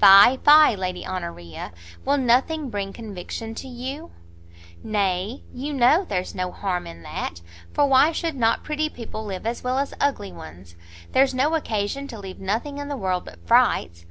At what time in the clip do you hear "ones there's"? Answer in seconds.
10.32-11.34